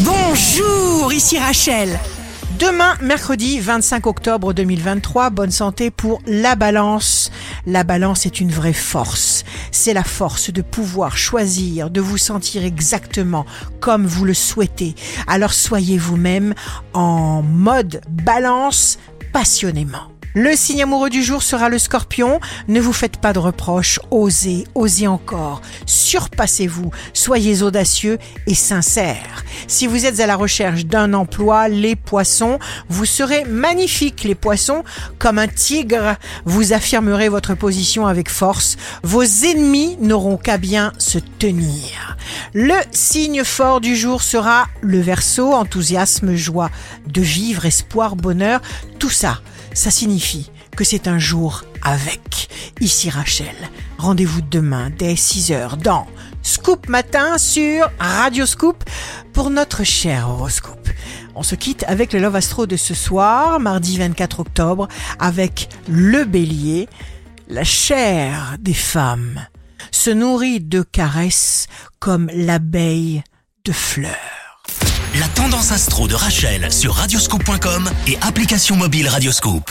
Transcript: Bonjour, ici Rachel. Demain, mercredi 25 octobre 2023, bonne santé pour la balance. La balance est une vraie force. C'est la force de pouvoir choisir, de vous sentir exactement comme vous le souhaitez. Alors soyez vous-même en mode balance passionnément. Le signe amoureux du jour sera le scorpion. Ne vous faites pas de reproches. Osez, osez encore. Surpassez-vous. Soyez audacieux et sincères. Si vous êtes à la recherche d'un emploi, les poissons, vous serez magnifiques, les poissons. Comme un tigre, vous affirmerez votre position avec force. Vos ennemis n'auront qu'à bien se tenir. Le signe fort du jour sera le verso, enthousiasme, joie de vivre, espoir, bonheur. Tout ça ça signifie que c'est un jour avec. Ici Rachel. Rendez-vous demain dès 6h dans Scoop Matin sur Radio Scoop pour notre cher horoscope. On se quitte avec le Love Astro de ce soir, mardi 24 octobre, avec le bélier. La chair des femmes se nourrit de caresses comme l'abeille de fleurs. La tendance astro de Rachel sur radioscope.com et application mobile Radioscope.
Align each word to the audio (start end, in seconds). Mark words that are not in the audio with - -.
Bonjour, 0.00 1.12
ici 1.12 1.38
Rachel. 1.38 2.00
Demain, 2.58 2.96
mercredi 3.00 3.60
25 3.60 4.08
octobre 4.08 4.52
2023, 4.52 5.30
bonne 5.30 5.52
santé 5.52 5.92
pour 5.92 6.20
la 6.26 6.56
balance. 6.56 7.30
La 7.64 7.84
balance 7.84 8.26
est 8.26 8.40
une 8.40 8.50
vraie 8.50 8.72
force. 8.72 9.44
C'est 9.70 9.94
la 9.94 10.02
force 10.02 10.50
de 10.50 10.62
pouvoir 10.62 11.16
choisir, 11.16 11.90
de 11.90 12.00
vous 12.00 12.18
sentir 12.18 12.64
exactement 12.64 13.46
comme 13.78 14.04
vous 14.04 14.24
le 14.24 14.34
souhaitez. 14.34 14.96
Alors 15.28 15.52
soyez 15.52 15.96
vous-même 15.96 16.54
en 16.92 17.42
mode 17.42 18.00
balance 18.10 18.98
passionnément. 19.32 20.13
Le 20.36 20.56
signe 20.56 20.82
amoureux 20.82 21.10
du 21.10 21.22
jour 21.22 21.44
sera 21.44 21.68
le 21.68 21.78
scorpion. 21.78 22.40
Ne 22.66 22.80
vous 22.80 22.92
faites 22.92 23.18
pas 23.18 23.32
de 23.32 23.38
reproches. 23.38 24.00
Osez, 24.10 24.64
osez 24.74 25.06
encore. 25.06 25.62
Surpassez-vous. 25.86 26.90
Soyez 27.12 27.62
audacieux 27.62 28.18
et 28.48 28.54
sincères. 28.56 29.44
Si 29.68 29.86
vous 29.86 30.06
êtes 30.06 30.18
à 30.18 30.26
la 30.26 30.34
recherche 30.34 30.86
d'un 30.86 31.14
emploi, 31.14 31.68
les 31.68 31.94
poissons, 31.94 32.58
vous 32.88 33.04
serez 33.04 33.44
magnifiques, 33.44 34.24
les 34.24 34.34
poissons. 34.34 34.82
Comme 35.20 35.38
un 35.38 35.46
tigre, 35.46 36.16
vous 36.44 36.72
affirmerez 36.72 37.28
votre 37.28 37.54
position 37.54 38.08
avec 38.08 38.28
force. 38.28 38.76
Vos 39.04 39.22
ennemis 39.22 39.96
n'auront 40.00 40.36
qu'à 40.36 40.58
bien 40.58 40.92
se 40.98 41.20
tenir. 41.38 42.03
Le 42.54 42.74
signe 42.92 43.44
fort 43.44 43.80
du 43.80 43.96
jour 43.96 44.22
sera 44.22 44.68
le 44.80 45.00
verso, 45.00 45.52
enthousiasme, 45.52 46.34
joie 46.34 46.70
de 47.06 47.20
vivre, 47.20 47.66
espoir, 47.66 48.16
bonheur. 48.16 48.60
Tout 48.98 49.10
ça 49.10 49.40
ça 49.74 49.90
signifie 49.90 50.50
que 50.76 50.84
c'est 50.84 51.08
un 51.08 51.18
jour 51.18 51.64
avec. 51.82 52.48
Ici 52.80 53.10
Rachel. 53.10 53.54
Rendez-vous 53.98 54.40
demain 54.40 54.90
dès 54.96 55.14
6h 55.14 55.82
dans 55.82 56.06
Scoop 56.42 56.88
Matin 56.88 57.38
sur 57.38 57.90
Radio 57.98 58.46
Scoop 58.46 58.84
pour 59.32 59.50
notre 59.50 59.84
cher 59.84 60.28
horoscope. 60.30 60.88
On 61.34 61.42
se 61.42 61.56
quitte 61.56 61.84
avec 61.88 62.12
le 62.12 62.20
Love 62.20 62.36
Astro 62.36 62.66
de 62.66 62.76
ce 62.76 62.94
soir, 62.94 63.58
mardi 63.58 63.98
24 63.98 64.40
octobre, 64.40 64.88
avec 65.18 65.68
le 65.88 66.24
bélier. 66.24 66.88
La 67.48 67.64
chair 67.64 68.56
des 68.60 68.74
femmes 68.74 69.44
se 69.94 70.10
nourrit 70.10 70.60
de 70.60 70.82
caresses 70.82 71.66
comme 72.00 72.28
l'abeille 72.34 73.22
de 73.64 73.72
fleurs. 73.72 74.10
La 75.20 75.28
tendance 75.28 75.70
astro 75.70 76.08
de 76.08 76.14
Rachel 76.14 76.72
sur 76.72 76.94
radioscope.com 76.94 77.88
et 78.08 78.18
application 78.20 78.76
mobile 78.76 79.08
Radioscope. 79.08 79.70